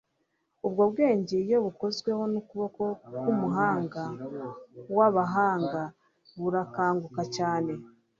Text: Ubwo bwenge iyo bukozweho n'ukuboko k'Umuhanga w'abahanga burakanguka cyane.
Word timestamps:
Ubwo 0.67 0.83
bwenge 0.91 1.35
iyo 1.45 1.57
bukozweho 1.65 2.21
n'ukuboko 2.31 2.83
k'Umuhanga 3.23 4.03
w'abahanga 4.97 5.81
burakanguka 6.41 7.23
cyane. 7.37 7.71